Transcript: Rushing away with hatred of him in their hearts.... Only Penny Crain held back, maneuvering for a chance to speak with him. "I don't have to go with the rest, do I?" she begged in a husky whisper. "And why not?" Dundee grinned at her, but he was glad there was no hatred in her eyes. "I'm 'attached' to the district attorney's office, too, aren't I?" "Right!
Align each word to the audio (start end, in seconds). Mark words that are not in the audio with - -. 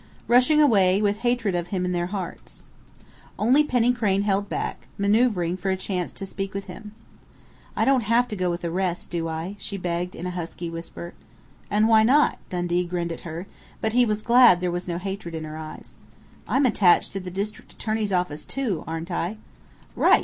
Rushing 0.27 0.59
away 0.59 0.99
with 0.99 1.17
hatred 1.19 1.53
of 1.53 1.67
him 1.67 1.85
in 1.85 1.91
their 1.91 2.07
hearts.... 2.07 2.63
Only 3.37 3.63
Penny 3.63 3.93
Crain 3.93 4.23
held 4.23 4.49
back, 4.49 4.87
maneuvering 4.97 5.55
for 5.57 5.69
a 5.69 5.75
chance 5.77 6.11
to 6.13 6.25
speak 6.25 6.55
with 6.55 6.63
him. 6.63 6.93
"I 7.75 7.85
don't 7.85 8.01
have 8.01 8.27
to 8.29 8.35
go 8.35 8.49
with 8.49 8.61
the 8.61 8.71
rest, 8.71 9.11
do 9.11 9.27
I?" 9.27 9.55
she 9.59 9.77
begged 9.77 10.15
in 10.15 10.25
a 10.25 10.31
husky 10.31 10.71
whisper. 10.71 11.13
"And 11.69 11.87
why 11.87 12.01
not?" 12.01 12.39
Dundee 12.49 12.83
grinned 12.83 13.11
at 13.11 13.21
her, 13.21 13.45
but 13.79 13.93
he 13.93 14.03
was 14.07 14.23
glad 14.23 14.59
there 14.59 14.71
was 14.71 14.87
no 14.87 14.97
hatred 14.97 15.35
in 15.35 15.43
her 15.43 15.55
eyes. 15.55 15.97
"I'm 16.47 16.65
'attached' 16.65 17.11
to 17.13 17.19
the 17.19 17.29
district 17.29 17.73
attorney's 17.73 18.11
office, 18.11 18.43
too, 18.43 18.83
aren't 18.87 19.11
I?" 19.11 19.37
"Right! 19.95 20.19